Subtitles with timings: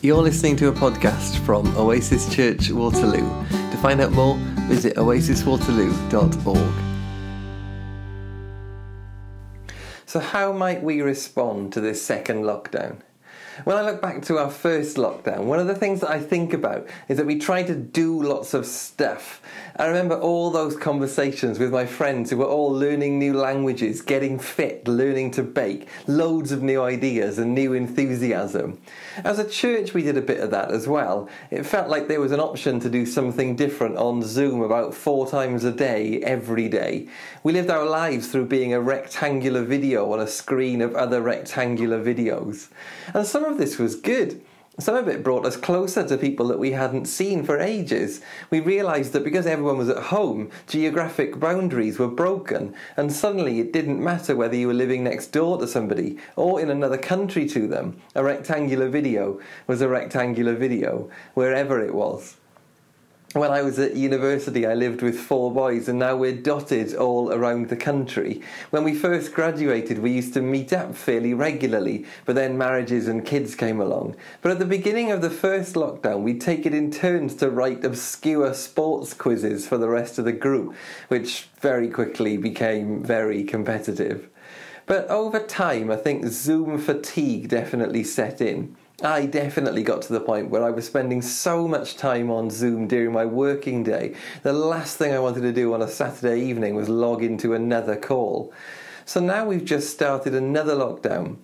[0.00, 3.28] You're listening to a podcast from Oasis Church Waterloo.
[3.48, 4.36] To find out more,
[4.68, 6.84] visit oasiswaterloo.org.
[10.06, 13.00] So, how might we respond to this second lockdown?
[13.64, 16.52] When I look back to our first lockdown, one of the things that I think
[16.52, 19.42] about is that we tried to do lots of stuff.
[19.74, 24.38] I remember all those conversations with my friends who were all learning new languages, getting
[24.38, 28.80] fit, learning to bake, loads of new ideas and new enthusiasm.
[29.24, 31.28] As a church, we did a bit of that as well.
[31.50, 35.28] It felt like there was an option to do something different on Zoom about four
[35.28, 37.08] times a day, every day.
[37.42, 42.02] We lived our lives through being a rectangular video on a screen of other rectangular
[42.02, 42.68] videos.
[43.14, 44.40] And some of this was good.
[44.80, 48.20] Some of it brought us closer to people that we hadn't seen for ages.
[48.48, 53.72] We realised that because everyone was at home, geographic boundaries were broken, and suddenly it
[53.72, 57.66] didn't matter whether you were living next door to somebody or in another country to
[57.66, 58.00] them.
[58.14, 62.37] A rectangular video was a rectangular video, wherever it was
[63.34, 67.30] when I was at university, I lived with four boys, and now we're dotted all
[67.30, 68.40] around the country.
[68.70, 73.26] When we first graduated, we used to meet up fairly regularly, but then marriages and
[73.26, 74.16] kids came along.
[74.40, 77.84] But at the beginning of the first lockdown, we'd take it in turns to write
[77.84, 80.74] obscure sports quizzes for the rest of the group,
[81.08, 84.30] which very quickly became very competitive.
[84.86, 88.74] But over time, I think Zoom fatigue definitely set in.
[89.02, 92.88] I definitely got to the point where I was spending so much time on Zoom
[92.88, 94.16] during my working day.
[94.42, 97.94] The last thing I wanted to do on a Saturday evening was log into another
[97.94, 98.52] call.
[99.04, 101.36] So now we've just started another lockdown.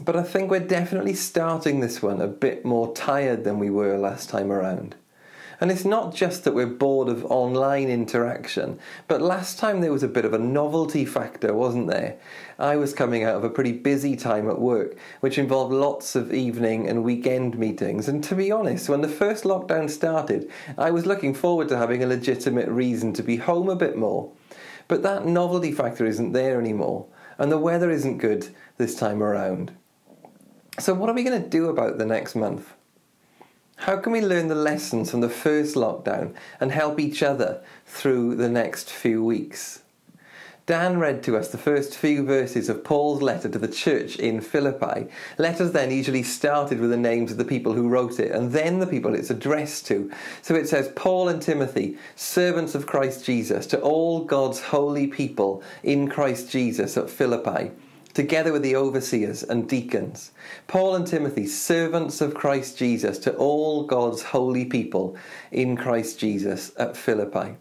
[0.00, 3.98] But I think we're definitely starting this one a bit more tired than we were
[3.98, 4.94] last time around.
[5.60, 10.02] And it's not just that we're bored of online interaction, but last time there was
[10.02, 12.16] a bit of a novelty factor, wasn't there?
[12.58, 16.32] I was coming out of a pretty busy time at work, which involved lots of
[16.32, 18.08] evening and weekend meetings.
[18.08, 22.02] And to be honest, when the first lockdown started, I was looking forward to having
[22.02, 24.32] a legitimate reason to be home a bit more.
[24.88, 27.06] But that novelty factor isn't there anymore,
[27.38, 28.48] and the weather isn't good
[28.78, 29.72] this time around.
[30.78, 32.72] So, what are we going to do about the next month?
[33.80, 38.34] How can we learn the lessons from the first lockdown and help each other through
[38.34, 39.80] the next few weeks?
[40.66, 44.42] Dan read to us the first few verses of Paul's letter to the church in
[44.42, 45.06] Philippi.
[45.38, 48.80] Letters then usually started with the names of the people who wrote it and then
[48.80, 50.12] the people it's addressed to.
[50.42, 55.62] So it says, Paul and Timothy, servants of Christ Jesus, to all God's holy people
[55.82, 57.70] in Christ Jesus at Philippi
[58.14, 60.32] together with the overseers and deacons.
[60.66, 65.16] Paul and Timothy, servants of Christ Jesus, to all God's holy people
[65.50, 67.56] in Christ Jesus at Philippi.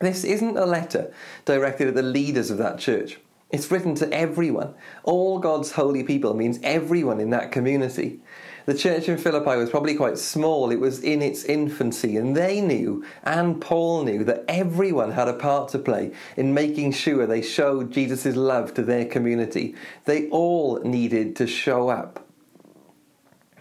[0.00, 1.12] This isn't a letter
[1.44, 3.18] directed at the leaders of that church.
[3.50, 4.74] It's written to everyone.
[5.04, 8.20] All God's holy people means everyone in that community.
[8.66, 12.60] The church in Philippi was probably quite small, it was in its infancy, and they
[12.60, 17.42] knew, and Paul knew, that everyone had a part to play in making sure they
[17.42, 19.74] showed Jesus' love to their community.
[20.04, 22.26] They all needed to show up.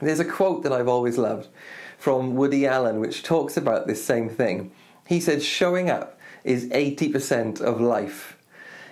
[0.02, 1.48] There's a quote that I've always loved
[1.98, 4.72] from Woody Allen which talks about this same thing.
[5.08, 8.38] He said, Showing up is 80% of life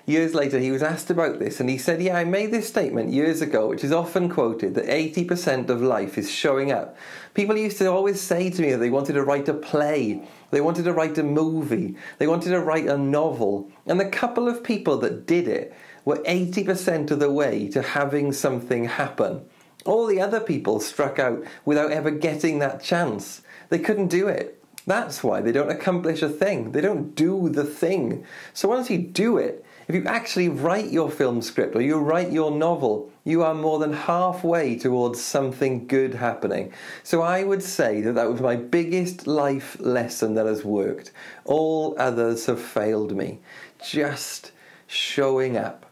[0.09, 3.13] years later, he was asked about this, and he said, Yeah, I made this statement
[3.13, 6.97] years ago, which is often quoted that 80% of life is showing up.
[7.33, 10.61] People used to always say to me that they wanted to write a play, they
[10.61, 14.63] wanted to write a movie, they wanted to write a novel, and the couple of
[14.63, 15.73] people that did it
[16.05, 19.45] were 80% of the way to having something happen.
[19.85, 23.41] All the other people struck out without ever getting that chance.
[23.69, 24.61] They couldn't do it.
[24.87, 26.71] That's why they don't accomplish a thing.
[26.71, 28.25] They don't do the thing.
[28.53, 32.31] So once you do it, if you actually write your film script or you write
[32.31, 36.71] your novel, you are more than halfway towards something good happening.
[37.01, 41.11] So I would say that that was my biggest life lesson that has worked.
[41.43, 43.39] All others have failed me.
[43.83, 44.51] Just
[44.85, 45.87] showing up,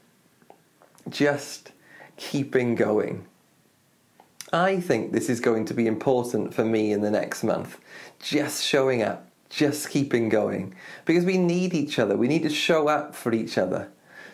[1.09, 1.72] just
[2.18, 3.25] keeping going.
[4.53, 7.80] I think this is going to be important for me in the next month.
[8.19, 12.18] Just showing up just keeping going because we need each other.
[12.18, 13.90] We need to show up for each other.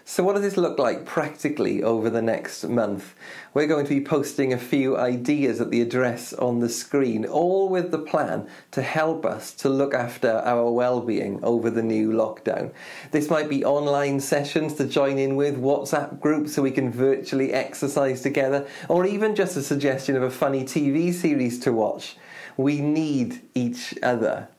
[0.05, 3.15] So, what does this look like practically over the next month?
[3.53, 7.69] We're going to be posting a few ideas at the address on the screen, all
[7.69, 12.73] with the plan to help us to look after our well-being over the new lockdown.
[13.11, 17.53] This might be online sessions to join in with, WhatsApp groups so we can virtually
[17.53, 22.17] exercise together, or even just a suggestion of a funny TV series to watch.
[22.57, 24.49] We need each other.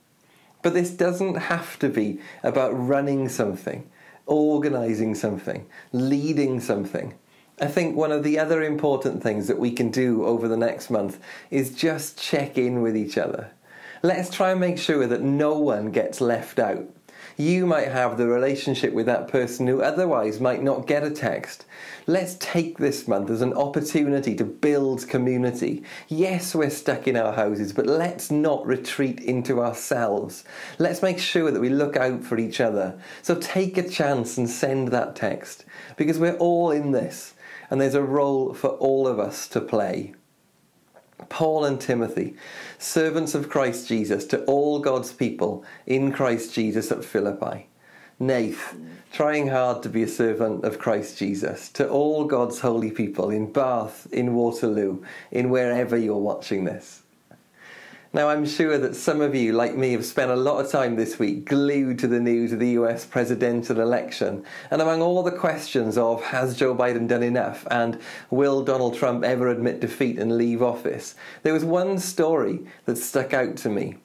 [0.64, 3.86] But this doesn't have to be about running something,
[4.24, 7.12] organizing something, leading something.
[7.60, 10.88] I think one of the other important things that we can do over the next
[10.88, 11.20] month
[11.50, 13.50] is just check in with each other.
[14.02, 16.88] Let's try and make sure that no one gets left out.
[17.36, 21.66] You might have the relationship with that person who otherwise might not get a text.
[22.06, 25.82] Let's take this month as an opportunity to build community.
[26.06, 30.44] Yes, we're stuck in our houses, but let's not retreat into ourselves.
[30.78, 33.00] Let's make sure that we look out for each other.
[33.22, 35.64] So take a chance and send that text
[35.96, 37.34] because we're all in this
[37.68, 40.14] and there's a role for all of us to play.
[41.28, 42.34] Paul and Timothy,
[42.78, 47.68] servants of Christ Jesus, to all God's people in Christ Jesus at Philippi.
[48.18, 48.76] Nath,
[49.12, 53.52] trying hard to be a servant of Christ Jesus, to all God's holy people in
[53.52, 57.03] Bath, in Waterloo, in wherever you're watching this.
[58.14, 60.94] Now, I'm sure that some of you, like me, have spent a lot of time
[60.94, 64.44] this week glued to the news of the US presidential election.
[64.70, 67.98] And among all the questions of has Joe Biden done enough and
[68.30, 73.34] will Donald Trump ever admit defeat and leave office, there was one story that stuck
[73.34, 73.96] out to me.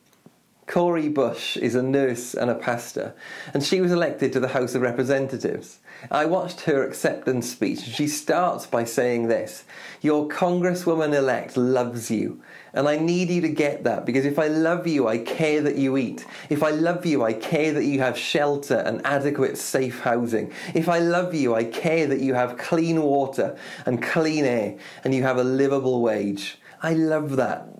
[0.70, 3.16] Cori Bush is a nurse and a pastor,
[3.56, 5.80] and she was elected to the House of Representatives.
[6.12, 9.64] I watched her acceptance speech, and she starts by saying this
[10.02, 12.44] Your Congresswoman elect loves you.
[12.72, 15.76] And I need you to get that because if I love you, I care that
[15.76, 16.24] you eat.
[16.52, 20.54] If I love you, I care that you have shelter and adequate safe housing.
[20.76, 23.58] If I love you, I care that you have clean water
[23.88, 26.60] and clean air and you have a livable wage.
[26.84, 27.79] I love that.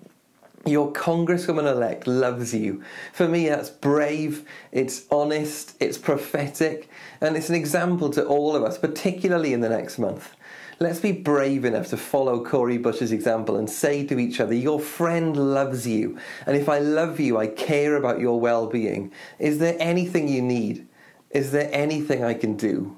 [0.70, 2.82] Your Congresswoman elect loves you.
[3.12, 6.88] For me, that's brave, it's honest, it's prophetic,
[7.20, 10.36] and it's an example to all of us, particularly in the next month.
[10.78, 14.80] Let's be brave enough to follow Cori Bush's example and say to each other, Your
[14.80, 19.12] friend loves you, and if I love you, I care about your well being.
[19.38, 20.88] Is there anything you need?
[21.30, 22.96] Is there anything I can do?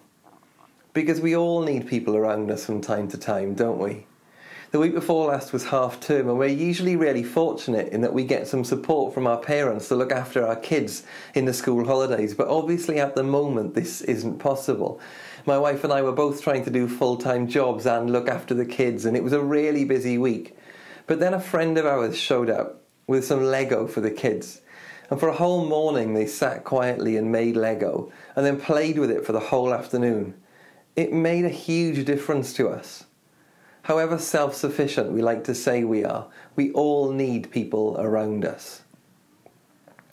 [0.93, 4.07] Because we all need people around us from time to time, don't we?
[4.73, 8.25] The week before last was half term, and we're usually really fortunate in that we
[8.25, 11.03] get some support from our parents to look after our kids
[11.35, 12.33] in the school holidays.
[12.33, 14.99] But obviously, at the moment, this isn't possible.
[15.45, 18.55] My wife and I were both trying to do full time jobs and look after
[18.55, 20.57] the kids, and it was a really busy week.
[21.07, 24.63] But then a friend of ours showed up with some Lego for the kids.
[25.11, 29.11] And for a whole morning, they sat quietly and made Lego and then played with
[29.11, 30.33] it for the whole afternoon.
[30.97, 33.05] It made a huge difference to us.
[33.82, 38.82] However self sufficient we like to say we are, we all need people around us.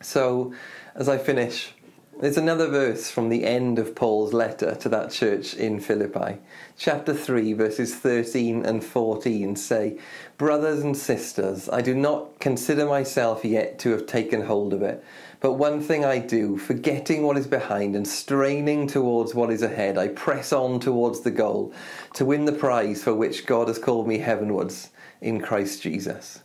[0.02, 0.54] So,
[0.96, 1.74] as I finish,
[2.20, 6.40] there's another verse from the end of Paul's letter to that church in Philippi.
[6.78, 9.98] Chapter 3, verses 13 and 14 say,
[10.38, 15.02] Brothers and sisters, I do not consider myself yet to have taken hold of it.
[15.42, 19.98] But one thing I do, forgetting what is behind and straining towards what is ahead,
[19.98, 21.74] I press on towards the goal
[22.16, 24.90] to win the prize for which God has called me heavenwards
[25.22, 26.42] in Christ Jesus.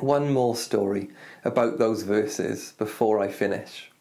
[0.00, 1.10] One more story
[1.44, 3.91] about those verses before I finish.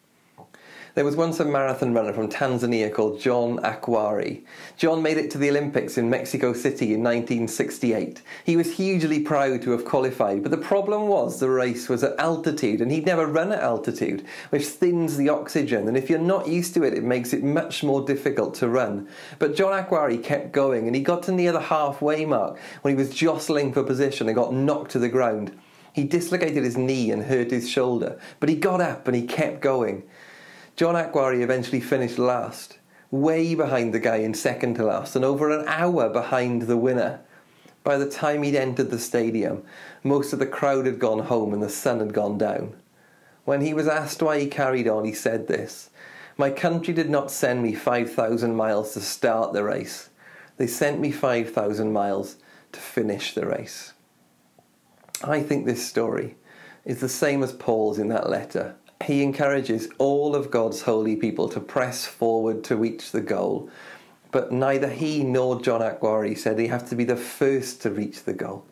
[0.94, 4.44] There was once a marathon runner from Tanzania called John Akhwari.
[4.76, 8.22] John made it to the Olympics in Mexico City in 1968.
[8.44, 12.20] He was hugely proud to have qualified, but the problem was the race was at
[12.20, 16.50] altitude and he'd never run at altitude, which thins the oxygen, and if you're not
[16.50, 19.08] used to it, it makes it much more difficult to run.
[19.40, 23.02] But John Akhwari kept going and he got to near the halfway mark when he
[23.02, 25.58] was jostling for position and got knocked to the ground.
[25.94, 29.62] He dislocated his knee and hurt his shoulder, but he got up and he kept
[29.62, 30.04] going.
[30.76, 32.80] John Akhwari eventually finished last,
[33.12, 37.20] way behind the guy in second to last, and over an hour behind the winner.
[37.84, 39.64] By the time he'd entered the stadium,
[40.04, 42.76] most of the crowd had gone home and the sun had gone down.
[43.44, 45.90] When he was asked why he carried on, he said this
[46.38, 50.10] My country did not send me 5,000 miles to start the race,
[50.58, 52.38] they sent me 5,000 miles
[52.72, 53.94] to finish the race.
[55.24, 56.38] I think this story
[56.86, 61.48] is the same as Paul's in that letter he encourages all of God's holy people
[61.50, 63.70] to press forward to reach the goal.
[64.32, 68.24] But neither he nor John Akhwari said he have to be the first to reach
[68.24, 68.66] the goal.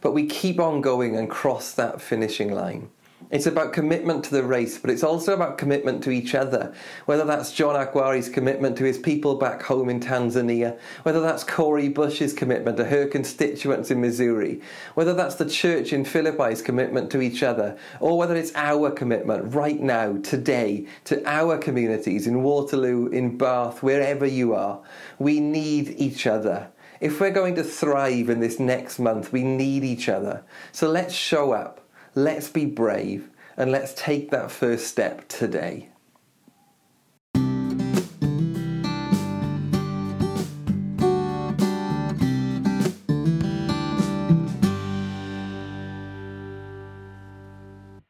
[0.00, 2.90] But we keep on going and cross that finishing line.
[3.30, 6.74] It's about commitment to the race, but it's also about commitment to each other.
[7.06, 11.88] Whether that's John Akhwari's commitment to his people back home in Tanzania, whether that's Cori
[11.88, 14.60] Bush's commitment to her constituents in Missouri,
[14.94, 19.54] whether that's the church in Philippi's commitment to each other, or whether it's our commitment
[19.54, 24.80] right now, today, to our communities in Waterloo, in Bath, wherever you are.
[25.18, 26.70] We need each other.
[27.00, 30.44] If we're going to thrive in this next month, we need each other.
[30.70, 31.81] So let's show up
[32.14, 35.88] let's be brave and let's take that first step today.